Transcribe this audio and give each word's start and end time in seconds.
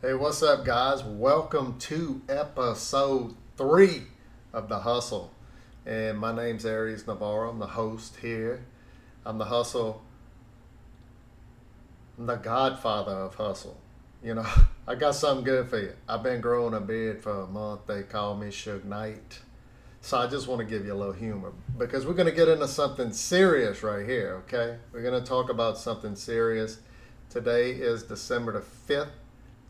Hey, 0.00 0.14
what's 0.14 0.44
up, 0.44 0.64
guys? 0.64 1.02
Welcome 1.02 1.76
to 1.80 2.22
episode 2.28 3.34
three 3.56 4.04
of 4.52 4.68
The 4.68 4.78
Hustle. 4.78 5.32
And 5.84 6.16
my 6.16 6.32
name's 6.32 6.64
Aries 6.64 7.04
Navarro. 7.04 7.50
I'm 7.50 7.58
the 7.58 7.66
host 7.66 8.18
here. 8.18 8.64
I'm 9.26 9.38
the 9.38 9.46
hustle, 9.46 10.04
I'm 12.16 12.26
the 12.26 12.36
godfather 12.36 13.10
of 13.10 13.34
hustle. 13.34 13.80
You 14.22 14.36
know, 14.36 14.46
I 14.86 14.94
got 14.94 15.16
something 15.16 15.44
good 15.44 15.68
for 15.68 15.80
you. 15.80 15.94
I've 16.08 16.22
been 16.22 16.40
growing 16.40 16.74
a 16.74 16.80
beard 16.80 17.20
for 17.20 17.40
a 17.40 17.48
month. 17.48 17.88
They 17.88 18.04
call 18.04 18.36
me 18.36 18.50
Suge 18.50 18.84
Knight. 18.84 19.40
So 20.00 20.18
I 20.18 20.28
just 20.28 20.46
want 20.46 20.60
to 20.60 20.64
give 20.64 20.86
you 20.86 20.92
a 20.92 20.94
little 20.94 21.12
humor 21.12 21.52
because 21.76 22.06
we're 22.06 22.14
going 22.14 22.30
to 22.30 22.36
get 22.36 22.46
into 22.46 22.68
something 22.68 23.12
serious 23.12 23.82
right 23.82 24.06
here, 24.06 24.44
okay? 24.46 24.78
We're 24.92 25.02
going 25.02 25.20
to 25.20 25.28
talk 25.28 25.50
about 25.50 25.76
something 25.76 26.14
serious. 26.14 26.78
Today 27.30 27.72
is 27.72 28.04
December 28.04 28.52
the 28.52 28.94
5th, 28.94 29.10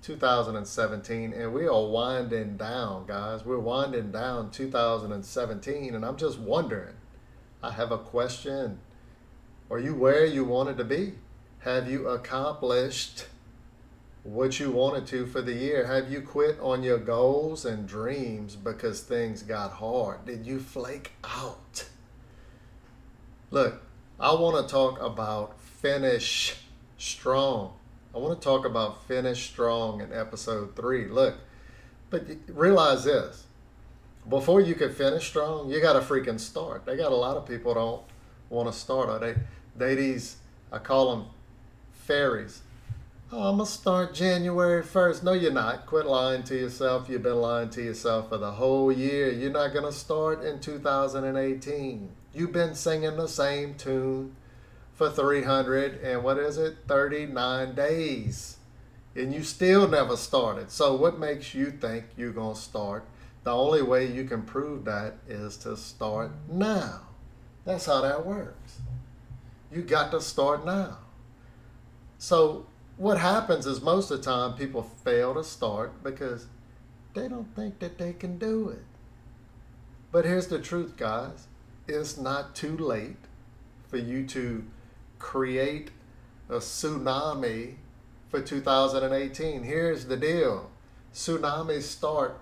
2017, 0.03 1.33
and 1.33 1.53
we 1.53 1.67
are 1.67 1.87
winding 1.87 2.57
down, 2.57 3.07
guys. 3.07 3.45
We're 3.45 3.59
winding 3.59 4.13
down 4.13 4.51
2017, 4.51 5.95
and 5.95 6.05
I'm 6.05 6.17
just 6.17 6.39
wondering. 6.39 6.95
I 7.63 7.73
have 7.73 7.91
a 7.91 7.99
question. 7.99 8.79
Are 9.71 9.79
you 9.79 9.95
where 9.95 10.25
you 10.25 10.45
wanted 10.45 10.79
to 10.79 10.85
be? 10.85 11.15
Have 11.61 11.91
you 11.91 12.09
accomplished 12.09 13.27
what 14.23 14.61
you 14.61 14.71
wanted 14.71 15.07
to 15.09 15.27
for 15.27 15.43
the 15.43 15.53
year? 15.53 15.87
Have 15.87 16.11
you 16.11 16.21
quit 16.21 16.59
on 16.61 16.83
your 16.83 16.99
goals 16.99 17.65
and 17.65 17.89
dreams 17.89 18.57
because 18.57 19.01
things 19.01 19.43
got 19.43 19.73
hard? 19.73 20.25
Did 20.25 20.47
you 20.47 20.61
flake 20.61 21.13
out? 21.25 21.89
Look, 23.51 23.83
I 24.21 24.33
want 24.35 24.67
to 24.67 24.73
talk 24.73 25.01
about 25.01 25.61
finish 25.61 26.57
strong. 26.97 27.78
I 28.19 28.21
want 28.21 28.41
to 28.41 28.45
talk 28.45 28.67
about 28.67 29.05
finish 29.05 29.49
strong 29.49 30.01
in 30.01 30.13
episode 30.13 30.75
three. 30.75 31.07
Look, 31.07 31.37
but 32.11 32.25
realize 32.49 33.05
this 33.05 33.47
before 34.29 34.61
you 34.61 34.75
can 34.75 34.93
finish 34.93 35.29
strong, 35.29 35.71
you 35.71 35.81
got 35.81 35.93
to 35.93 36.01
freaking 36.01 36.41
start. 36.41 36.85
They 36.85 36.97
got 36.97 37.13
a 37.13 37.17
lot 37.17 37.37
of 37.37 37.47
people 37.47 37.75
don't 37.75 38.03
want 38.51 38.73
to 38.73 38.77
start. 38.77 39.09
Or 39.09 39.21
they, 39.21 39.37
they 39.77 39.95
these, 39.95 40.39
I 40.73 40.79
call 40.79 41.15
them 41.15 41.27
fairies. 41.93 42.63
Oh, 43.31 43.51
I'm 43.51 43.59
gonna 43.59 43.67
start 43.67 44.15
January 44.15 44.83
1st. 44.83 45.23
No, 45.23 45.33
you're 45.33 45.53
not. 45.53 45.87
Quit 45.87 46.07
lying 46.07 46.43
to 46.45 46.57
yourself. 46.57 47.09
You've 47.09 47.23
been 47.23 47.41
lying 47.41 47.71
to 47.71 47.83
yourself 47.83 48.31
for 48.31 48.39
the 48.39 48.51
whole 48.51 48.91
year. 48.91 49.31
You're 49.31 49.53
not 49.53 49.73
gonna 49.73 49.93
start 49.93 50.43
in 50.43 50.59
2018. 50.59 52.09
You've 52.35 52.53
been 52.53 52.75
singing 52.75 53.17
the 53.17 53.29
same 53.29 53.75
tune 53.75 54.35
for 54.99 55.09
300 55.09 56.03
and 56.03 56.25
what 56.25 56.39
is 56.39 56.59
it? 56.59 56.79
39 56.89 57.75
days. 57.77 58.57
And 59.15 59.33
you 59.33 59.45
still 59.45 59.87
never 59.87 60.17
started. 60.17 60.73
So 60.73 60.97
what 60.97 61.21
makes 61.21 61.55
you 61.55 61.71
think 61.71 62.07
you're 62.17 62.33
going 62.33 62.57
to 62.57 62.61
start? 62.61 63.05
The 63.45 63.55
only 63.55 63.81
way 63.81 64.07
you 64.07 64.25
can 64.25 64.43
prove 64.43 64.85
that 64.87 65.15
is 65.29 65.57
to 65.59 65.77
start 65.77 66.33
now. 66.51 67.03
That's 67.65 67.87
how 67.87 68.01
that 68.01 68.27
works. 68.27 68.81
You 69.73 69.83
got 69.83 70.11
to 70.11 70.21
start 70.21 70.67
now. 70.67 70.99
So 72.19 72.67
what 72.97 73.19
happens 73.19 73.67
is 73.67 73.81
most 73.81 74.11
of 74.11 74.19
the 74.19 74.25
time 74.25 74.55
people 74.55 74.83
fail 74.83 75.33
to 75.35 75.45
start 75.45 76.03
because 76.03 76.49
they 77.15 77.29
don't 77.29 77.55
think 77.55 77.79
that 77.79 77.99
they 77.99 78.15
can 78.15 78.37
do 78.37 78.69
it. 78.71 78.85
But 80.11 80.25
here's 80.25 80.49
the 80.49 80.59
truth 80.59 80.97
guys. 80.97 81.47
It's 81.87 82.17
not 82.17 82.57
too 82.57 82.77
late 82.77 83.17
for 83.89 83.99
you 83.99 84.27
to 84.27 84.65
create 85.19 85.91
a 86.49 86.55
tsunami 86.55 87.75
for 88.29 88.41
2018. 88.41 89.63
Here's 89.63 90.07
the 90.07 90.17
deal 90.17 90.71
tsunamis 91.13 91.83
start 91.83 92.41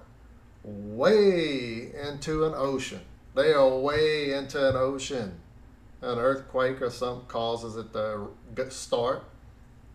way 0.63 1.93
into 2.09 2.45
an 2.45 2.55
ocean, 2.57 3.01
they 3.35 3.53
are 3.53 3.69
way 3.69 4.33
into 4.33 4.69
an 4.69 4.77
ocean. 4.77 5.41
An 6.03 6.19
earthquake 6.19 6.83
or 6.83 6.91
something 6.91 7.27
causes 7.27 7.77
it 7.77 7.93
to 7.95 8.71
start, 8.71 9.25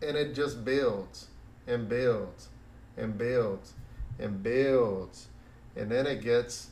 and 0.01 0.17
it 0.17 0.33
just 0.33 0.65
builds 0.65 1.27
and 1.67 1.87
builds 1.87 2.49
and 2.97 3.17
builds 3.17 3.73
and 4.19 4.41
builds. 4.41 5.27
And 5.75 5.91
then 5.91 6.07
it 6.07 6.21
gets 6.21 6.69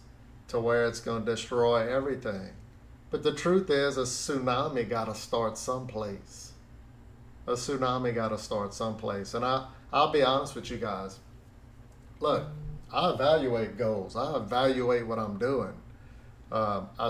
to 0.50 0.60
where 0.60 0.86
it's 0.88 1.00
going 1.00 1.26
to 1.26 1.32
destroy 1.32 1.96
everything. 1.96 2.50
But 3.12 3.24
the 3.24 3.34
truth 3.34 3.70
is, 3.70 3.98
a 3.98 4.02
tsunami 4.02 4.88
got 4.88 5.06
to 5.06 5.16
start 5.16 5.58
someplace. 5.58 6.52
A 7.48 7.54
tsunami 7.54 8.14
got 8.14 8.30
to 8.30 8.38
start 8.38 8.74
someplace. 8.74 9.34
And 9.34 9.44
I, 9.44 9.68
I'll 9.92 10.12
be 10.12 10.22
honest 10.22 10.56
with 10.56 10.70
you 10.70 10.78
guys. 10.78 11.20
Look, 12.20 12.46
I 12.94 13.10
evaluate 13.10 13.78
goals. 13.78 14.16
I 14.16 14.36
evaluate 14.36 15.08
what 15.08 15.18
I'm 15.18 15.40
doing. 15.40 15.74
Uh, 16.52 16.84
I 16.98 17.10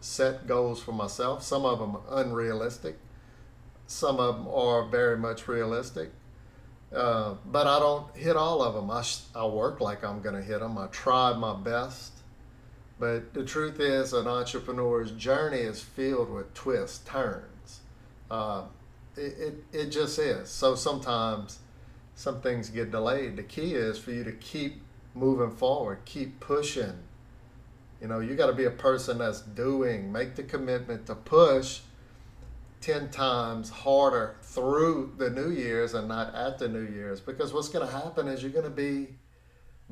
set, 0.00 0.46
goals 0.46 0.82
for 0.82 0.92
myself. 0.92 1.42
Some 1.42 1.64
of 1.64 1.78
them 1.78 1.96
are 1.96 2.20
unrealistic. 2.20 2.96
Some 3.86 4.18
of 4.18 4.36
them 4.36 4.48
are 4.48 4.88
very 4.88 5.16
much 5.16 5.46
realistic. 5.46 6.10
Uh, 6.94 7.34
but 7.44 7.66
I 7.66 7.78
don't 7.78 8.16
hit 8.16 8.36
all 8.36 8.62
of 8.62 8.74
them. 8.74 8.90
I, 8.90 9.04
I 9.34 9.46
work 9.46 9.80
like 9.80 10.04
I'm 10.04 10.22
going 10.22 10.36
to 10.36 10.42
hit 10.42 10.60
them. 10.60 10.78
I 10.78 10.86
try 10.88 11.32
my 11.36 11.54
best. 11.54 12.15
But 12.98 13.34
the 13.34 13.44
truth 13.44 13.78
is, 13.78 14.12
an 14.12 14.26
entrepreneur's 14.26 15.12
journey 15.12 15.58
is 15.58 15.82
filled 15.82 16.30
with 16.30 16.54
twists, 16.54 17.04
turns. 17.06 17.80
Uh, 18.30 18.64
it, 19.16 19.20
it, 19.38 19.64
it 19.72 19.86
just 19.90 20.18
is. 20.18 20.48
So 20.48 20.74
sometimes 20.74 21.58
some 22.14 22.40
things 22.40 22.70
get 22.70 22.90
delayed. 22.90 23.36
The 23.36 23.42
key 23.42 23.74
is 23.74 23.98
for 23.98 24.12
you 24.12 24.24
to 24.24 24.32
keep 24.32 24.80
moving 25.14 25.50
forward, 25.50 26.00
keep 26.06 26.40
pushing. 26.40 26.94
You 28.00 28.08
know, 28.08 28.20
you 28.20 28.34
got 28.34 28.46
to 28.46 28.52
be 28.54 28.64
a 28.64 28.70
person 28.70 29.18
that's 29.18 29.42
doing, 29.42 30.10
make 30.10 30.34
the 30.34 30.42
commitment 30.42 31.06
to 31.06 31.14
push 31.14 31.80
10 32.80 33.10
times 33.10 33.68
harder 33.68 34.36
through 34.42 35.14
the 35.18 35.28
New 35.28 35.50
Year's 35.50 35.94
and 35.94 36.08
not 36.08 36.34
at 36.34 36.58
the 36.58 36.68
New 36.68 36.86
Year's. 36.86 37.20
Because 37.20 37.52
what's 37.52 37.68
going 37.68 37.86
to 37.86 37.92
happen 37.92 38.26
is 38.26 38.42
you're 38.42 38.52
going 38.52 38.64
to 38.64 38.70
be 38.70 39.16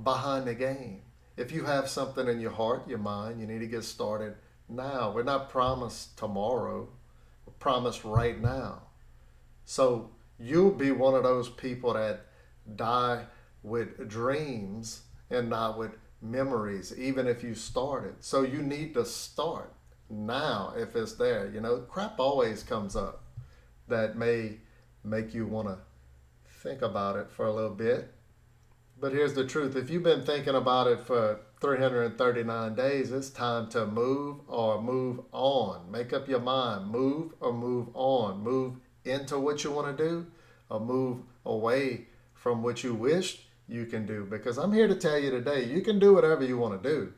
behind 0.03 0.47
the 0.47 0.55
game 0.55 1.03
if 1.37 1.53
you 1.53 1.65
have 1.65 1.89
something 1.89 2.29
in 2.29 2.41
your 2.41 2.53
heart, 2.53 2.89
your 2.89 2.99
mind, 2.99 3.41
you 3.41 3.47
need 3.47 3.61
to 3.61 3.67
get 3.67 3.85
started 3.85 4.35
now. 4.69 5.13
We're 5.13 5.25
not 5.25 5.51
promised 5.51 6.17
tomorrow, 6.17 6.89
we're 7.47 7.53
promised 7.55 8.05
right 8.05 8.41
now. 8.41 8.83
So 9.65 10.11
you'll 10.39 10.71
be 10.71 10.91
one 10.91 11.15
of 11.15 11.23
those 11.23 11.49
people 11.49 11.95
that 11.95 12.27
die 12.77 13.25
with 13.63 14.09
dreams 14.09 15.03
and 15.31 15.49
not 15.49 15.79
with 15.79 15.93
memories, 16.23 16.95
even 16.97 17.27
if 17.27 17.43
you 17.43 17.55
started. 17.55 18.15
So 18.21 18.43
you 18.43 18.63
need 18.63 18.95
to 18.95 19.05
start 19.05 19.73
now 20.09 20.75
if 20.77 20.95
it's 20.95 21.15
there. 21.15 21.51
You 21.53 21.61
know, 21.61 21.79
crap 21.79 22.21
always 22.21 22.63
comes 22.63 22.95
up 22.95 23.25
that 23.89 24.17
may 24.17 24.59
make 25.03 25.35
you 25.35 25.47
want 25.47 25.69
to 25.69 25.79
think 26.47 26.83
about 26.83 27.17
it 27.17 27.31
for 27.31 27.47
a 27.47 27.53
little 27.53 27.75
bit 27.75 28.13
but 29.01 29.13
here's 29.13 29.35
the 29.35 29.47
truth 29.47 29.77
if 29.77 29.91
you've 29.91 30.03
been 30.03 30.25
thinking 30.25 30.55
about 30.55 30.87
it 30.87 31.01
for 31.01 31.41
339 31.61 32.75
days, 32.75 33.11
it's 33.11 33.31
time 33.31 33.69
to 33.71 33.87
move 33.87 34.41
or 34.49 34.83
move 34.83 35.21
on. 35.33 35.91
Make 35.91 36.13
up 36.13 36.29
your 36.29 36.41
mind. 36.41 36.91
Move 36.91 37.33
or 37.41 37.55
move 37.55 37.89
on. 37.95 38.41
Move 38.43 38.75
into 39.05 39.39
what 39.39 39.65
you 39.65 39.71
want 39.71 39.97
to 39.97 40.05
do 40.05 40.27
or 40.69 40.79
move 40.79 41.23
away 41.47 42.09
from 42.35 42.63
what 42.63 42.85
you 42.85 42.95
wish 42.95 43.47
you 43.67 43.87
can 43.87 44.05
do. 44.05 44.27
Because 44.29 44.59
I'm 44.59 44.75
here 44.75 44.89
to 44.89 44.95
tell 44.95 45.19
you 45.19 45.31
today, 45.31 45.65
you 45.65 45.81
can 45.81 45.99
do 45.99 46.13
whatever 46.13 46.45
you 46.45 46.59
want 46.59 46.83
to 46.83 46.89
do. 46.89 47.13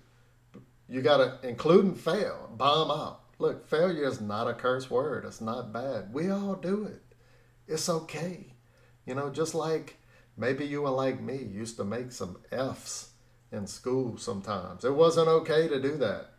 You 0.88 1.02
got 1.02 1.16
to, 1.16 1.48
include 1.48 1.84
and 1.84 1.98
fail, 1.98 2.48
bomb 2.56 2.90
out. 2.90 3.22
Look, 3.38 3.66
failure 3.66 4.06
is 4.06 4.20
not 4.20 4.48
a 4.48 4.54
curse 4.54 4.88
word. 4.88 5.24
It's 5.24 5.40
not 5.40 5.72
bad. 5.72 6.12
We 6.14 6.30
all 6.30 6.54
do 6.54 6.84
it. 6.84 7.02
It's 7.66 7.88
okay. 7.88 8.54
You 9.04 9.16
know, 9.16 9.30
just 9.30 9.54
like 9.54 9.96
Maybe 10.36 10.66
you 10.66 10.82
were 10.82 10.90
like 10.90 11.20
me, 11.20 11.36
used 11.36 11.76
to 11.78 11.84
make 11.84 12.12
some 12.12 12.38
F's 12.52 13.10
in 13.50 13.66
school 13.66 14.18
sometimes. 14.18 14.84
It 14.84 14.94
wasn't 14.94 15.28
okay 15.28 15.68
to 15.68 15.80
do 15.80 15.96
that. 15.96 16.32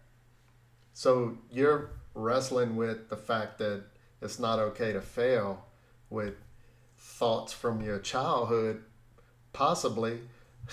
So 0.94 1.38
you're 1.52 1.92
wrestling 2.14 2.76
with 2.76 3.10
the 3.10 3.18
fact 3.18 3.58
that 3.60 3.84
it's 4.22 4.40
not 4.40 4.60
okay 4.60 4.94
to 4.94 5.02
fail 5.02 5.66
with 6.10 6.36
thoughts 6.98 7.54
from 7.54 7.82
your 7.82 8.00
childhood, 8.00 8.84
possibly. 9.54 10.20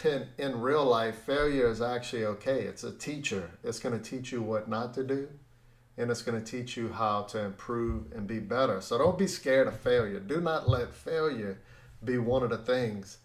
In, 0.05 0.27
in 0.39 0.61
real 0.61 0.85
life, 0.85 1.17
failure 1.19 1.69
is 1.69 1.81
actually 1.81 2.25
okay. 2.25 2.63
It's 2.63 2.85
a 2.85 2.91
teacher. 2.91 3.51
It's 3.63 3.79
going 3.79 3.99
to 3.99 4.11
teach 4.11 4.33
you 4.33 4.43
what 4.43 4.69
not 4.69 4.93
to 4.95 5.05
do, 5.05 5.29
and 5.97 6.11
it's 6.11 6.23
going 6.23 6.43
to 6.43 6.51
teach 6.51 6.77
you 6.77 6.93
how 6.93 7.23
to 7.25 7.45
improve 7.45 8.11
and 8.13 8.27
be 8.27 8.41
better. 8.41 8.81
So 8.81 8.99
don't 8.99 9.19
be 9.19 9.29
scared 9.29 9.69
of 9.69 9.79
failure. 9.79 10.19
Do 10.19 10.41
not 10.41 10.69
let 10.69 10.93
failure 10.93 11.61
be 12.05 12.19
one 12.19 12.43
of 12.43 12.51
the 12.51 12.59
things 12.59 13.19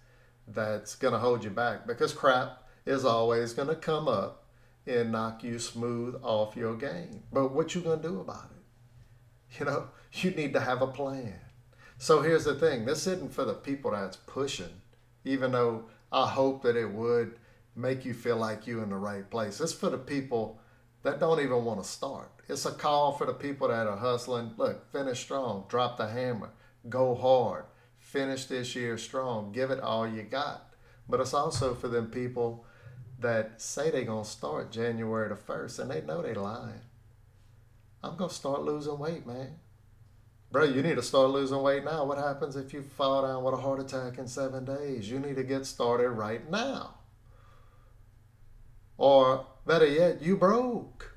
that's 0.47 0.95
going 0.95 1.13
to 1.13 1.19
hold 1.19 1.43
you 1.43 1.49
back 1.49 1.85
because 1.85 2.13
crap 2.13 2.63
is 2.85 3.05
always 3.05 3.53
going 3.53 3.67
to 3.67 3.75
come 3.75 4.07
up 4.07 4.45
and 4.87 5.11
knock 5.11 5.43
you 5.43 5.59
smooth 5.59 6.15
off 6.23 6.55
your 6.55 6.75
game. 6.75 7.23
But 7.31 7.51
what 7.53 7.75
you 7.75 7.81
going 7.81 8.01
to 8.01 8.07
do 8.07 8.19
about 8.19 8.45
it? 8.51 8.55
You 9.59 9.65
know, 9.65 9.87
you 10.13 10.29
need 10.31 10.53
to 10.53 10.59
have 10.59 10.83
a 10.83 10.87
plan. 10.87 11.39
So 11.97 12.21
here's 12.21 12.45
the 12.45 12.53
thing. 12.55 12.85
This 12.85 13.07
isn't 13.07 13.33
for 13.33 13.45
the 13.45 13.55
people 13.55 13.91
that's 13.91 14.17
pushing. 14.17 14.81
even 15.25 15.51
though 15.51 15.85
I 16.11 16.27
hope 16.27 16.63
that 16.63 16.75
it 16.75 16.91
would 16.91 17.37
make 17.75 18.05
you 18.05 18.13
feel 18.13 18.37
like 18.37 18.67
you're 18.67 18.83
in 18.83 18.89
the 18.89 18.95
right 18.95 19.29
place. 19.29 19.59
It's 19.59 19.73
for 19.73 19.89
the 19.89 19.97
people 19.97 20.59
that 21.03 21.19
don't 21.19 21.39
even 21.39 21.65
want 21.65 21.81
to 21.81 21.87
start. 21.89 22.31
It's 22.47 22.65
a 22.65 22.71
call 22.71 23.13
for 23.13 23.25
the 23.25 23.33
people 23.33 23.67
that 23.67 23.87
are 23.87 23.97
hustling. 23.97 24.51
Look, 24.57 24.91
finish 24.91 25.19
strong, 25.19 25.65
drop 25.69 25.97
the 25.97 26.07
hammer, 26.07 26.51
go 26.89 27.15
hard, 27.15 27.65
finish 28.11 28.45
this 28.45 28.75
year 28.75 28.97
strong, 28.97 29.51
give 29.51 29.69
it 29.69 29.79
all 29.79 30.07
you 30.07 30.23
got. 30.23 30.73
But 31.07 31.19
it's 31.19 31.33
also 31.33 31.75
for 31.75 31.87
them 31.87 32.07
people 32.07 32.65
that 33.19 33.61
say 33.61 33.91
they're 33.91 34.03
going 34.03 34.23
to 34.23 34.29
start 34.29 34.71
January 34.71 35.29
the 35.29 35.35
1st 35.35 35.79
and 35.79 35.91
they 35.91 36.01
know 36.01 36.21
they 36.21 36.33
lying. 36.33 36.81
I'm 38.03 38.15
going 38.15 38.29
to 38.29 38.35
start 38.35 38.63
losing 38.63 38.97
weight, 38.97 39.27
man. 39.27 39.55
Bro, 40.51 40.65
you 40.65 40.81
need 40.81 40.95
to 40.95 41.03
start 41.03 41.29
losing 41.29 41.61
weight 41.61 41.83
now. 41.83 42.05
What 42.05 42.17
happens 42.17 42.55
if 42.55 42.73
you 42.73 42.81
fall 42.81 43.21
down 43.21 43.43
with 43.43 43.53
a 43.53 43.57
heart 43.57 43.79
attack 43.79 44.17
in 44.17 44.27
seven 44.27 44.65
days? 44.65 45.09
You 45.09 45.19
need 45.19 45.35
to 45.35 45.43
get 45.43 45.67
started 45.67 46.09
right 46.09 46.49
now. 46.49 46.95
Or 48.97 49.45
better 49.67 49.85
yet, 49.85 50.21
you 50.21 50.35
broke. 50.35 51.15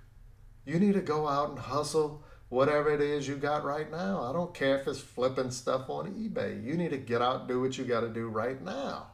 You 0.67 0.79
need 0.79 0.95
to 0.95 1.01
go 1.01 1.27
out 1.27 1.51
and 1.51 1.59
hustle 1.59 2.22
whatever 2.53 2.93
it 2.93 3.01
is 3.01 3.27
you 3.27 3.35
got 3.35 3.65
right 3.65 3.91
now. 3.91 4.23
I 4.23 4.31
don't 4.35 4.53
care 4.53 4.79
if 4.79 4.87
it's 4.87 5.01
flipping 5.01 5.51
stuff 5.51 5.89
on 5.89 6.13
eBay. 6.13 6.63
You 6.63 6.75
need 6.75 6.91
to 6.91 6.99
get 6.99 7.23
out 7.23 7.49
do 7.49 7.63
what 7.63 7.79
you 7.79 7.85
got 7.85 8.03
to 8.03 8.11
do 8.11 8.29
right 8.29 8.63
now. 8.63 9.07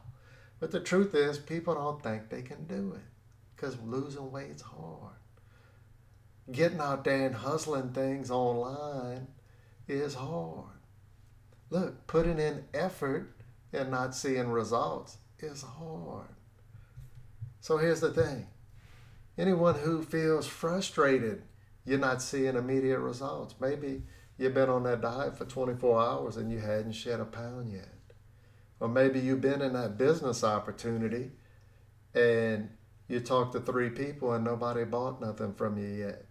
But 0.59 0.71
the 0.71 0.81
truth 0.81 1.15
is, 1.15 1.37
people 1.37 1.73
don't 1.73 2.03
think 2.03 2.29
they 2.29 2.41
can 2.41 2.65
do 2.65 2.95
it 2.95 3.07
because 3.55 3.77
losing 3.79 4.29
weight's 4.29 4.61
hard. 4.61 5.15
Getting 6.51 6.81
out 6.81 7.05
there 7.05 7.27
and 7.27 7.35
hustling 7.35 7.93
things 7.93 8.29
online 8.29 9.27
is 9.87 10.15
hard. 10.15 10.81
Look, 11.69 12.07
putting 12.07 12.39
in 12.39 12.65
effort 12.73 13.37
and 13.71 13.89
not 13.89 14.15
seeing 14.15 14.49
results 14.49 15.17
is 15.39 15.61
hard. 15.61 16.35
So 17.61 17.77
here's 17.77 18.01
the 18.01 18.11
thing 18.11 18.47
anyone 19.37 19.75
who 19.75 20.03
feels 20.03 20.45
frustrated, 20.45 21.43
you're 21.85 21.99
not 21.99 22.21
seeing 22.21 22.55
immediate 22.55 22.99
results. 22.99 23.55
Maybe 23.59 24.03
you've 24.37 24.53
been 24.53 24.69
on 24.69 24.83
that 24.83 25.01
diet 25.01 25.37
for 25.37 25.45
24 25.45 26.01
hours 26.01 26.37
and 26.37 26.51
you 26.51 26.59
hadn't 26.59 26.93
shed 26.93 27.19
a 27.19 27.25
pound 27.25 27.71
yet. 27.71 27.89
Or 28.79 28.87
maybe 28.87 29.19
you've 29.19 29.41
been 29.41 29.61
in 29.61 29.73
that 29.73 29.97
business 29.97 30.43
opportunity 30.43 31.31
and 32.13 32.69
you 33.07 33.19
talked 33.19 33.53
to 33.53 33.59
three 33.59 33.89
people 33.89 34.33
and 34.33 34.43
nobody 34.43 34.83
bought 34.85 35.19
nothing 35.19 35.53
from 35.53 35.77
you 35.77 35.87
yet. 35.87 36.25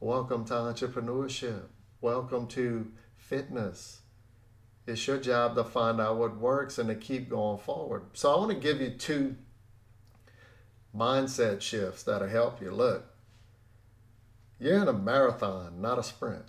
Welcome 0.00 0.44
to 0.46 0.54
entrepreneurship. 0.54 1.62
Welcome 2.00 2.46
to 2.48 2.92
fitness. 3.16 4.02
It's 4.86 5.06
your 5.06 5.18
job 5.18 5.54
to 5.56 5.64
find 5.64 6.00
out 6.00 6.16
what 6.16 6.38
works 6.38 6.78
and 6.78 6.88
to 6.88 6.94
keep 6.94 7.28
going 7.28 7.58
forward. 7.58 8.04
So 8.14 8.32
I 8.32 8.38
want 8.38 8.50
to 8.50 8.56
give 8.56 8.80
you 8.80 8.90
two 8.90 9.36
mindset 10.96 11.60
shifts 11.60 12.04
that'll 12.04 12.28
help 12.28 12.62
you. 12.62 12.70
Look, 12.70 13.04
you're 14.58 14.82
in 14.82 14.88
a 14.88 14.92
marathon, 14.92 15.80
not 15.80 15.98
a 15.98 16.02
sprint. 16.02 16.44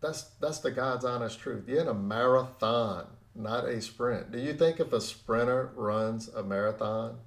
That's 0.00 0.22
that's 0.40 0.58
the 0.58 0.70
God's 0.70 1.04
honest 1.04 1.38
truth. 1.38 1.68
You're 1.68 1.82
in 1.82 1.88
a 1.88 1.94
marathon, 1.94 3.06
not 3.34 3.64
a 3.64 3.80
sprint. 3.80 4.32
Do 4.32 4.38
you 4.38 4.52
think 4.54 4.80
if 4.80 4.92
a 4.92 5.00
sprinter 5.00 5.72
runs 5.76 6.28
a 6.28 6.42
marathon 6.42 7.18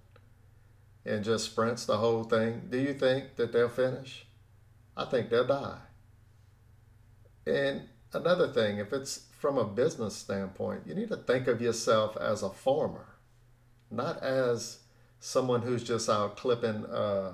and 1.06 1.24
just 1.24 1.46
sprints 1.46 1.86
the 1.86 1.98
whole 1.98 2.24
thing, 2.24 2.64
do 2.70 2.78
you 2.78 2.94
think 2.94 3.36
that 3.36 3.54
they'll 3.54 3.70
finish? 3.70 4.26
I 4.98 5.06
think 5.06 5.30
they'll 5.30 5.48
die. 5.48 5.80
And 7.46 7.84
another 8.14 8.52
thing, 8.52 8.80
if 8.80 8.92
it's 8.92 9.28
from 9.38 9.58
a 9.58 9.66
business 9.66 10.16
standpoint, 10.16 10.84
you 10.88 10.96
need 10.96 11.10
to 11.10 11.18
think 11.18 11.48
of 11.48 11.62
yourself 11.62 12.18
as 12.18 12.42
a 12.42 12.50
farmer, 12.50 13.06
not 13.92 14.22
as 14.24 14.80
someone 15.20 15.62
who's 15.62 15.84
just 15.84 16.10
out 16.10 16.38
clipping 16.38 16.86
uh, 16.86 17.34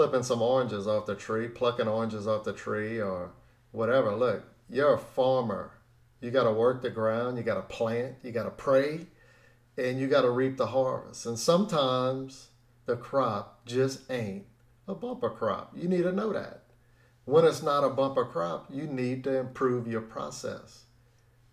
clipping 0.00 0.22
some 0.22 0.40
oranges 0.40 0.86
off 0.86 1.04
the 1.04 1.14
tree, 1.14 1.46
plucking 1.46 1.86
oranges 1.86 2.26
off 2.26 2.42
the 2.42 2.54
tree, 2.54 2.98
or 2.98 3.32
whatever. 3.70 4.16
Look, 4.16 4.42
you're 4.70 4.94
a 4.94 4.98
farmer. 4.98 5.72
You 6.22 6.30
got 6.30 6.44
to 6.44 6.52
work 6.52 6.80
the 6.80 6.88
ground. 6.88 7.36
You 7.36 7.44
got 7.44 7.56
to 7.56 7.74
plant. 7.76 8.14
You 8.22 8.32
got 8.32 8.44
to 8.44 8.50
pray, 8.50 9.08
and 9.76 10.00
you 10.00 10.08
got 10.08 10.22
to 10.22 10.30
reap 10.30 10.56
the 10.56 10.68
harvest. 10.68 11.26
And 11.26 11.38
sometimes 11.38 12.48
the 12.86 12.96
crop 12.96 13.66
just 13.66 14.10
ain't 14.10 14.46
a 14.88 14.94
bumper 14.94 15.28
crop. 15.28 15.72
You 15.76 15.86
need 15.86 16.04
to 16.04 16.12
know 16.12 16.32
that. 16.32 16.62
When 17.26 17.44
it's 17.44 17.62
not 17.62 17.84
a 17.84 17.90
bumper 17.90 18.24
crop, 18.24 18.68
you 18.70 18.86
need 18.86 19.22
to 19.24 19.36
improve 19.36 19.86
your 19.86 20.00
process. 20.00 20.84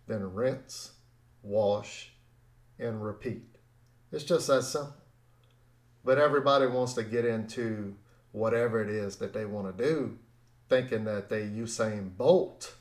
Then 0.08 0.34
rinse, 0.34 0.94
wash, 1.44 2.14
and 2.80 3.04
repeat. 3.04 3.58
It's 4.10 4.24
just 4.24 4.48
that 4.48 4.64
simple. 4.64 4.94
But 6.06 6.18
everybody 6.18 6.68
wants 6.68 6.94
to 6.94 7.04
get 7.04 7.26
into 7.26 7.98
whatever 8.38 8.82
it 8.82 8.90
is 8.90 9.18
that 9.18 9.34
they 9.34 9.46
want 9.46 9.76
to 9.76 9.84
do, 9.84 10.18
thinking 10.70 11.06
that 11.06 11.30
they 11.30 11.42
Usain 11.44 12.16
Bolt. 12.16 12.76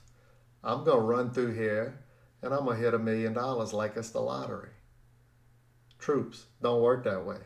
I'm 0.62 0.84
going 0.84 0.98
to 0.98 1.02
run 1.02 1.30
through 1.30 1.54
here 1.54 2.00
and 2.42 2.52
I'm 2.52 2.64
going 2.64 2.76
to 2.76 2.84
hit 2.84 2.94
a 2.94 2.98
million 2.98 3.32
dollars 3.32 3.72
like 3.72 3.96
it's 3.96 4.10
the 4.10 4.20
lottery. 4.20 4.70
Troops 5.98 6.46
don't 6.62 6.82
work 6.82 7.04
that 7.04 7.24
way. 7.24 7.38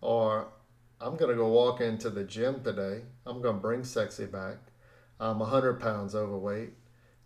Or 0.00 0.48
I'm 1.00 1.16
going 1.16 1.30
to 1.30 1.36
go 1.36 1.48
walk 1.48 1.80
into 1.80 2.10
the 2.10 2.24
gym 2.24 2.62
today. 2.62 3.02
I'm 3.26 3.42
going 3.42 3.56
to 3.56 3.60
bring 3.60 3.84
sexy 3.84 4.26
back. 4.26 4.56
I'm 5.20 5.38
100 5.38 5.80
pounds 5.80 6.14
overweight. 6.14 6.70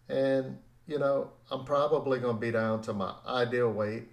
And, 0.09 0.59
you 0.87 0.99
know, 0.99 1.31
I'm 1.51 1.65
probably 1.65 2.19
going 2.19 2.37
to 2.37 2.41
be 2.41 2.51
down 2.51 2.83
to 2.83 2.93
my 2.93 3.15
ideal 3.27 3.71
weight 3.71 4.09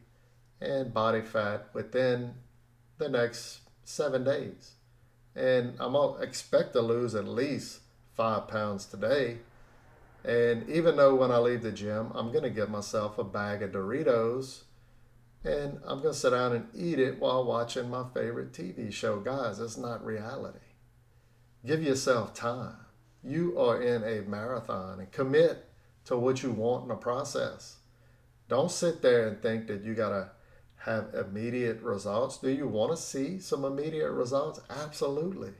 and 0.61 0.93
body 0.93 1.21
fat 1.21 1.67
within 1.73 2.33
the 2.97 3.09
next 3.09 3.59
seven 3.83 4.23
days. 4.23 4.73
And 5.35 5.75
I'm 5.79 5.93
to 5.93 6.17
expect 6.21 6.73
to 6.73 6.81
lose 6.81 7.15
at 7.15 7.27
least 7.27 7.79
five 8.13 8.47
pounds 8.47 8.85
today. 8.85 9.39
And 10.23 10.67
even 10.69 10.95
though 10.95 11.15
when 11.15 11.31
I 11.31 11.37
leave 11.37 11.61
the 11.61 11.71
gym, 11.71 12.11
I'm 12.15 12.31
to 12.43 12.49
get 12.49 12.69
myself 12.69 13.17
a 13.17 13.23
bag 13.23 13.61
of 13.61 13.71
Doritos 13.71 14.63
and 15.45 15.79
I'm 15.85 16.01
to 16.01 16.13
sit 16.13 16.31
down 16.31 16.53
and 16.53 16.67
eat 16.73 16.97
it 16.97 17.19
while 17.19 17.45
watching 17.45 17.89
my 17.89 18.03
favorite 18.13 18.51
TV 18.51 18.91
show. 18.91 19.19
Guys, 19.19 19.59
it's 19.59 19.77
not 19.77 20.03
reality. 20.03 20.57
Give 21.63 21.83
yourself 21.83 22.33
time. 22.33 22.77
You 23.23 23.59
are 23.59 23.81
in 23.81 24.03
a 24.03 24.27
marathon 24.27 24.99
and 24.99 25.11
commit 25.11 25.69
to 26.05 26.17
what 26.17 26.41
you 26.41 26.51
want 26.51 26.83
in 26.83 26.89
the 26.89 26.95
process. 26.95 27.77
Don't 28.49 28.71
sit 28.71 29.01
there 29.01 29.27
and 29.27 29.41
think 29.41 29.67
that 29.67 29.83
you 29.83 29.93
got 29.93 30.09
to 30.09 30.31
have 30.85 31.15
immediate 31.15 31.81
results. 31.81 32.37
Do 32.37 32.49
you 32.49 32.67
want 32.67 32.91
to 32.91 32.97
see 32.97 33.39
some 33.39 33.65
immediate 33.65 34.11
results? 34.11 34.59
Absolutely. 34.69 35.53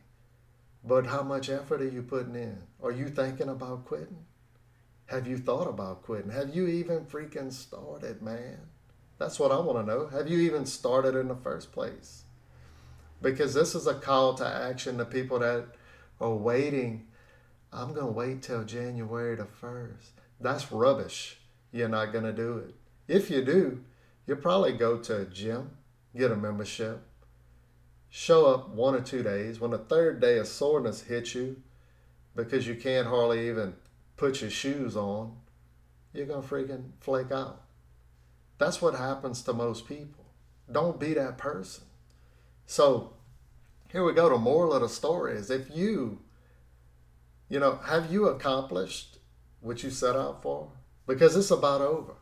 But 0.83 1.07
how 1.07 1.23
much 1.23 1.49
effort 1.49 1.81
are 1.81 1.89
you 1.89 2.03
putting 2.03 2.35
in? 2.35 2.59
Are 2.83 2.91
you 2.91 3.07
thinking 3.07 3.49
about 3.49 3.85
quitting? 3.85 4.25
Have 5.07 5.25
you 5.25 5.39
thought 5.39 5.67
about 5.67 6.03
quitting? 6.03 6.29
Have 6.29 6.55
you 6.55 6.67
even 6.67 7.05
freaking 7.05 7.51
started, 7.51 8.21
man? 8.21 8.59
That's 9.17 9.39
what 9.39 9.51
I 9.51 9.59
want 9.59 9.79
to 9.79 9.91
know. 9.91 10.07
Have 10.07 10.29
you 10.29 10.37
even 10.39 10.67
started 10.67 11.15
in 11.15 11.27
the 11.27 11.35
first 11.35 11.71
place? 11.71 12.23
Because 13.19 13.55
this 13.55 13.73
is 13.73 13.87
a 13.87 13.95
call 13.95 14.35
to 14.35 14.45
action 14.45 14.99
to 14.99 15.05
people 15.05 15.39
that 15.39 15.65
are 16.21 16.35
waiting. 16.35 17.07
I'm 17.73 17.95
going 17.95 18.05
to 18.05 18.11
wait 18.11 18.43
till 18.43 18.63
January 18.63 19.35
the 19.35 19.47
1st. 19.59 20.11
That's 20.39 20.71
rubbish. 20.71 21.39
You're 21.71 21.89
not 21.89 22.13
going 22.13 22.25
to 22.25 22.33
do 22.33 22.57
it. 22.59 22.75
If 23.07 23.31
you 23.31 23.43
do, 23.43 23.81
you'll 24.25 24.37
probably 24.37 24.73
go 24.73 24.97
to 24.97 25.21
a 25.21 25.25
gym, 25.25 25.71
get 26.15 26.31
a 26.31 26.35
membership, 26.35 27.01
show 28.09 28.45
up 28.45 28.69
one 28.69 28.95
or 28.95 29.01
two 29.01 29.23
days. 29.23 29.59
When 29.59 29.71
the 29.71 29.77
third 29.77 30.19
day 30.19 30.37
of 30.37 30.47
soreness 30.47 31.01
hits 31.03 31.35
you 31.35 31.61
because 32.35 32.67
you 32.67 32.75
can't 32.75 33.07
hardly 33.07 33.49
even 33.49 33.75
put 34.17 34.41
your 34.41 34.49
shoes 34.49 34.95
on, 34.95 35.35
you're 36.13 36.25
going 36.25 36.41
to 36.41 36.47
freaking 36.47 36.91
flake 37.01 37.31
out. 37.31 37.61
That's 38.57 38.81
what 38.81 38.95
happens 38.95 39.41
to 39.43 39.53
most 39.53 39.87
people. 39.87 40.25
Don't 40.71 40.99
be 40.99 41.13
that 41.13 41.37
person. 41.37 41.83
So 42.65 43.13
here 43.91 44.03
we 44.03 44.13
go. 44.13 44.29
The 44.29 44.37
moral 44.37 44.73
of 44.73 44.81
the 44.81 44.89
story 44.89 45.35
is 45.35 45.51
if 45.51 45.75
you, 45.75 46.19
you 47.49 47.59
know, 47.59 47.79
have 47.85 48.11
you 48.11 48.27
accomplished 48.27 49.19
what 49.59 49.83
you 49.83 49.89
set 49.89 50.15
out 50.15 50.41
for? 50.41 50.71
Because 51.05 51.35
it's 51.35 51.51
about 51.51 51.81
over. 51.81 52.15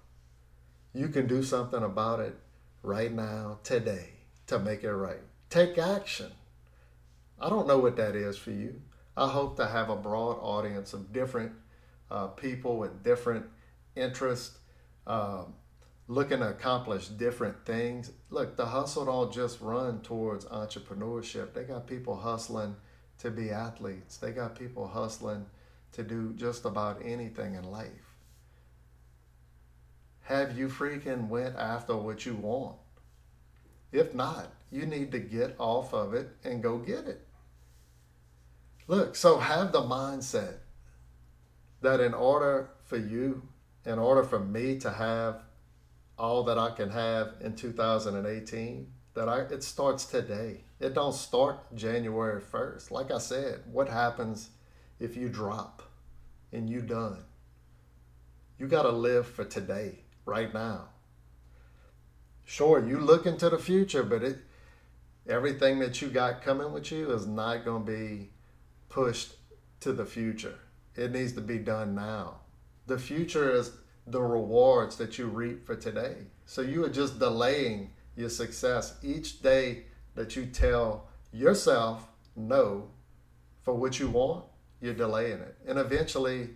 You 0.93 1.07
can 1.07 1.27
do 1.27 1.41
something 1.41 1.81
about 1.81 2.19
it 2.19 2.35
right 2.83 3.11
now, 3.11 3.59
today, 3.63 4.09
to 4.47 4.59
make 4.59 4.83
it 4.83 4.93
right. 4.93 5.21
Take 5.49 5.77
action. 5.77 6.31
I 7.39 7.49
don't 7.49 7.67
know 7.67 7.79
what 7.79 7.97
that 7.97 8.15
is 8.15 8.37
for 8.37 8.51
you. 8.51 8.81
I 9.17 9.27
hope 9.27 9.57
to 9.57 9.67
have 9.67 9.89
a 9.89 9.95
broad 9.95 10.33
audience 10.33 10.93
of 10.93 11.11
different 11.11 11.53
uh, 12.11 12.27
people 12.27 12.77
with 12.77 13.03
different 13.03 13.45
interests. 13.95 14.57
Um, 15.07 15.55
looking 16.07 16.39
to 16.39 16.49
accomplish 16.49 17.07
different 17.07 17.65
things. 17.65 18.11
Look, 18.29 18.57
the 18.57 18.65
hustle 18.65 19.05
don't 19.05 19.33
just 19.33 19.61
run 19.61 20.01
towards 20.01 20.45
entrepreneurship. 20.45 21.53
They 21.53 21.63
got 21.63 21.87
people 21.87 22.15
hustling 22.15 22.75
to 23.19 23.31
be 23.31 23.51
athletes. 23.51 24.17
They 24.17 24.31
got 24.31 24.57
people 24.57 24.87
hustling 24.87 25.45
to 25.93 26.03
do 26.03 26.33
just 26.35 26.65
about 26.65 27.01
anything 27.03 27.55
in 27.55 27.63
life. 27.63 28.12
Have 30.23 30.57
you 30.57 30.67
freaking 30.67 31.27
went 31.27 31.55
after 31.55 31.95
what 31.95 32.25
you 32.25 32.35
want? 32.35 32.77
If 33.91 34.15
not, 34.15 34.51
you 34.71 34.85
need 34.85 35.11
to 35.11 35.19
get 35.19 35.55
off 35.59 35.93
of 35.93 36.13
it 36.13 36.29
and 36.43 36.63
go 36.63 36.77
get 36.77 37.07
it. 37.07 37.27
Look, 38.87 39.15
so 39.15 39.37
have 39.37 39.71
the 39.71 39.81
mindset 39.81 40.55
that 41.81 41.99
in 41.99 42.13
order 42.13 42.69
for 42.85 42.97
you, 42.97 43.43
in 43.85 43.99
order 43.99 44.23
for 44.23 44.39
me 44.39 44.79
to 44.79 44.89
have 44.89 45.43
all 46.17 46.43
that 46.43 46.57
I 46.57 46.71
can 46.71 46.89
have 46.89 47.33
in 47.41 47.55
2018, 47.55 48.87
that 49.13 49.29
I 49.29 49.41
it 49.41 49.63
starts 49.63 50.05
today. 50.05 50.63
It 50.79 50.93
don't 50.93 51.13
start 51.13 51.75
January 51.75 52.41
1st. 52.41 52.91
Like 52.91 53.11
I 53.11 53.19
said, 53.19 53.61
what 53.71 53.87
happens 53.87 54.49
if 54.99 55.15
you 55.15 55.29
drop 55.29 55.83
and 56.51 56.69
you 56.69 56.81
done? 56.81 57.23
You 58.57 58.67
got 58.67 58.83
to 58.83 58.91
live 58.91 59.27
for 59.27 59.45
today, 59.45 60.02
right 60.25 60.53
now. 60.53 60.89
Sure, 62.45 62.85
you 62.85 62.99
look 62.99 63.25
into 63.25 63.49
the 63.49 63.57
future, 63.57 64.03
but 64.03 64.23
it 64.23 64.37
everything 65.27 65.79
that 65.79 66.01
you 66.01 66.09
got 66.09 66.41
coming 66.41 66.73
with 66.73 66.91
you 66.91 67.11
is 67.11 67.25
not 67.25 67.63
going 67.63 67.85
to 67.85 67.91
be 67.91 68.29
pushed 68.89 69.35
to 69.79 69.93
the 69.93 70.05
future. 70.05 70.59
It 70.95 71.11
needs 71.11 71.33
to 71.33 71.41
be 71.41 71.57
done 71.57 71.95
now. 71.95 72.41
The 72.87 72.99
future 72.99 73.51
is 73.51 73.71
the 74.05 74.21
rewards 74.21 74.97
that 74.97 75.17
you 75.17 75.27
reap 75.27 75.65
for 75.65 75.75
today. 75.75 76.15
So 76.45 76.61
you 76.61 76.83
are 76.83 76.89
just 76.89 77.19
delaying 77.19 77.91
your 78.17 78.29
success 78.29 78.97
each 79.01 79.41
day 79.41 79.85
that 80.15 80.35
you 80.35 80.45
tell 80.45 81.07
yourself 81.31 82.07
no 82.35 82.89
for 83.61 83.73
what 83.73 83.99
you 83.99 84.09
want, 84.09 84.43
you're 84.81 84.93
delaying 84.93 85.39
it. 85.39 85.55
And 85.65 85.79
eventually 85.79 86.49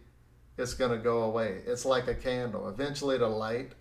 it's 0.58 0.74
going 0.74 0.92
to 0.92 0.98
go 0.98 1.24
away. 1.24 1.62
It's 1.66 1.86
like 1.86 2.08
a 2.08 2.16
candle. 2.16 2.68
Eventually 2.68 3.18
the 3.18 3.28
light 3.28 3.74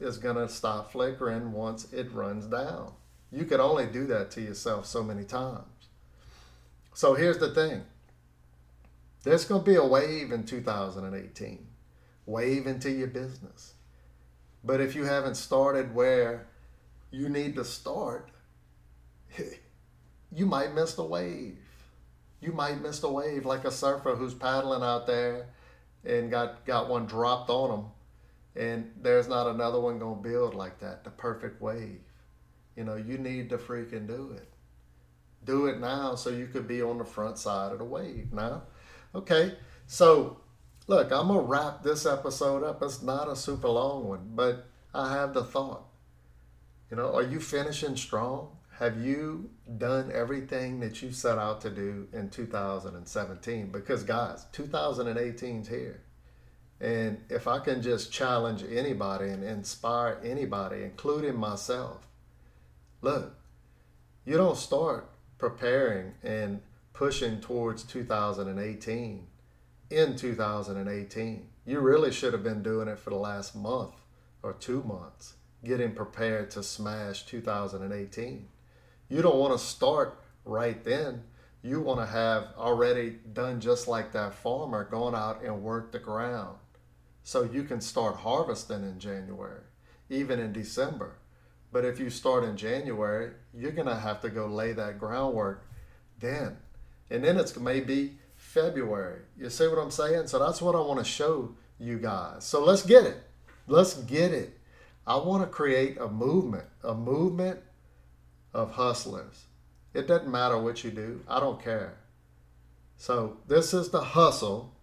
is 0.00 0.18
going 0.18 0.36
to 0.36 0.48
stop 0.48 0.92
flickering 0.92 1.52
once 1.52 1.92
it 1.92 2.12
runs 2.12 2.46
down. 2.46 2.92
You 3.30 3.44
could 3.44 3.60
only 3.60 3.86
do 3.86 4.06
that 4.06 4.30
to 4.32 4.40
yourself 4.40 4.86
so 4.86 5.02
many 5.02 5.24
times. 5.24 5.66
So 6.94 7.14
here's 7.14 7.38
the 7.38 7.54
thing 7.54 7.82
there's 9.24 9.44
going 9.44 9.62
to 9.62 9.70
be 9.70 9.76
a 9.76 9.84
wave 9.84 10.32
in 10.32 10.44
2018, 10.44 11.66
wave 12.26 12.66
into 12.66 12.90
your 12.90 13.06
business. 13.06 13.74
But 14.64 14.80
if 14.80 14.94
you 14.94 15.04
haven't 15.04 15.36
started 15.36 15.94
where 15.94 16.46
you 17.10 17.28
need 17.28 17.54
to 17.56 17.64
start, 17.64 18.30
you 20.34 20.46
might 20.46 20.74
miss 20.74 20.94
the 20.94 21.04
wave. 21.04 21.58
You 22.40 22.52
might 22.52 22.80
miss 22.80 22.98
the 22.98 23.10
wave 23.10 23.46
like 23.46 23.64
a 23.64 23.70
surfer 23.70 24.16
who's 24.16 24.34
paddling 24.34 24.82
out 24.82 25.06
there 25.06 25.46
and 26.04 26.30
got, 26.30 26.64
got 26.64 26.88
one 26.88 27.06
dropped 27.06 27.50
on 27.50 27.70
them. 27.70 27.86
And 28.54 28.90
there's 29.00 29.28
not 29.28 29.46
another 29.46 29.80
one 29.80 29.98
to 30.00 30.14
build 30.14 30.54
like 30.54 30.78
that, 30.80 31.04
the 31.04 31.10
perfect 31.10 31.62
wave. 31.62 32.00
You 32.76 32.84
know, 32.84 32.96
you 32.96 33.18
need 33.18 33.50
to 33.50 33.58
freaking 33.58 34.06
do 34.06 34.32
it. 34.36 34.48
Do 35.44 35.66
it 35.66 35.80
now 35.80 36.14
so 36.14 36.30
you 36.30 36.46
could 36.46 36.68
be 36.68 36.82
on 36.82 36.98
the 36.98 37.04
front 37.04 37.38
side 37.38 37.72
of 37.72 37.78
the 37.78 37.84
wave 37.84 38.32
now. 38.32 38.62
Okay, 39.14 39.56
so 39.86 40.40
look, 40.86 41.10
I'm 41.10 41.28
to 41.28 41.40
wrap 41.40 41.82
this 41.82 42.06
episode 42.06 42.62
up. 42.62 42.82
It's 42.82 43.02
not 43.02 43.28
a 43.28 43.36
super 43.36 43.68
long 43.68 44.08
one, 44.08 44.30
but 44.34 44.66
I 44.94 45.12
have 45.12 45.34
the 45.34 45.44
thought. 45.44 45.84
You 46.90 46.96
know, 46.96 47.14
are 47.14 47.22
you 47.22 47.40
finishing 47.40 47.96
strong? 47.96 48.56
Have 48.82 49.00
you 49.00 49.48
done 49.78 50.10
everything 50.12 50.80
that 50.80 51.02
you 51.02 51.12
set 51.12 51.38
out 51.38 51.60
to 51.60 51.70
do 51.70 52.08
in 52.12 52.30
2017? 52.30 53.68
Because, 53.70 54.02
guys, 54.02 54.44
2018 54.50 55.60
is 55.60 55.68
here. 55.68 56.00
And 56.80 57.20
if 57.28 57.46
I 57.46 57.60
can 57.60 57.80
just 57.80 58.12
challenge 58.12 58.64
anybody 58.68 59.28
and 59.28 59.44
inspire 59.44 60.18
anybody, 60.24 60.82
including 60.82 61.36
myself, 61.36 62.08
look, 63.02 63.36
you 64.24 64.36
don't 64.36 64.56
start 64.56 65.08
preparing 65.38 66.14
and 66.24 66.60
pushing 66.92 67.40
towards 67.40 67.84
2018 67.84 69.26
in 69.90 70.16
2018. 70.16 71.46
You 71.66 71.78
really 71.78 72.10
should 72.10 72.32
have 72.32 72.42
been 72.42 72.64
doing 72.64 72.88
it 72.88 72.98
for 72.98 73.10
the 73.10 73.16
last 73.16 73.54
month 73.54 73.94
or 74.42 74.54
two 74.54 74.82
months, 74.82 75.34
getting 75.64 75.94
prepared 75.94 76.50
to 76.50 76.64
smash 76.64 77.24
2018. 77.26 78.48
You 79.12 79.20
don't 79.20 79.36
want 79.36 79.52
to 79.52 79.62
start 79.62 80.18
right 80.46 80.82
then. 80.82 81.24
You 81.62 81.82
want 81.82 82.00
to 82.00 82.06
have 82.06 82.46
already 82.56 83.18
done 83.34 83.60
just 83.60 83.86
like 83.86 84.10
that 84.12 84.32
farmer, 84.32 84.84
gone 84.84 85.14
out 85.14 85.42
and 85.42 85.62
worked 85.62 85.92
the 85.92 85.98
ground. 85.98 86.56
So 87.22 87.42
you 87.42 87.62
can 87.64 87.82
start 87.82 88.16
harvesting 88.16 88.82
in 88.84 88.98
January, 88.98 89.60
even 90.08 90.40
in 90.40 90.54
December. 90.54 91.18
But 91.72 91.84
if 91.84 92.00
you 92.00 92.08
start 92.08 92.42
in 92.42 92.56
January, 92.56 93.32
you're 93.52 93.72
going 93.72 93.86
to 93.86 93.96
have 93.96 94.22
to 94.22 94.30
go 94.30 94.46
lay 94.46 94.72
that 94.72 94.98
groundwork 94.98 95.68
then. 96.18 96.56
And 97.10 97.22
then 97.22 97.36
it's 97.36 97.54
maybe 97.58 98.16
February. 98.34 99.20
You 99.36 99.50
see 99.50 99.68
what 99.68 99.78
I'm 99.78 99.90
saying? 99.90 100.28
So 100.28 100.38
that's 100.38 100.62
what 100.62 100.74
I 100.74 100.80
want 100.80 101.00
to 101.00 101.04
show 101.04 101.54
you 101.78 101.98
guys. 101.98 102.44
So 102.44 102.64
let's 102.64 102.82
get 102.82 103.04
it. 103.04 103.22
Let's 103.66 103.92
get 103.92 104.32
it. 104.32 104.58
I 105.06 105.16
want 105.16 105.42
to 105.42 105.50
create 105.50 105.98
a 105.98 106.08
movement, 106.08 106.64
a 106.82 106.94
movement 106.94 107.60
of 108.52 108.72
hustlers. 108.72 109.46
It 109.94 110.06
doesn't 110.06 110.30
matter 110.30 110.58
what 110.58 110.84
you 110.84 110.90
do, 110.90 111.20
I 111.28 111.40
don't 111.40 111.62
care. 111.62 111.98
So, 112.96 113.38
this 113.48 113.74
is 113.74 113.90
the 113.90 114.00
hustle. 114.00 114.74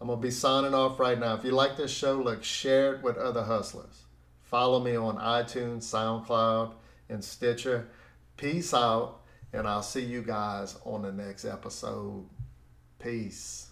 I'm 0.00 0.06
going 0.06 0.20
to 0.20 0.22
be 0.22 0.30
signing 0.30 0.74
off 0.74 1.00
right 1.00 1.18
now. 1.18 1.34
If 1.34 1.44
you 1.44 1.50
like 1.50 1.76
this 1.76 1.90
show, 1.90 2.14
look, 2.14 2.44
share 2.44 2.94
it 2.94 3.02
with 3.02 3.16
other 3.16 3.42
hustlers. 3.42 4.04
Follow 4.42 4.80
me 4.80 4.96
on 4.96 5.16
iTunes, 5.16 5.82
SoundCloud, 5.82 6.72
and 7.08 7.22
Stitcher. 7.22 7.88
Peace 8.36 8.72
out, 8.72 9.22
and 9.52 9.66
I'll 9.66 9.82
see 9.82 10.04
you 10.04 10.22
guys 10.22 10.76
on 10.84 11.02
the 11.02 11.12
next 11.12 11.44
episode. 11.44 12.26
Peace. 12.98 13.67